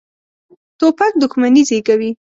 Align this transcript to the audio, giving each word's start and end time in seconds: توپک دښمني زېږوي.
توپک 0.79 1.11
دښمني 1.21 1.61
زېږوي. 1.69 2.09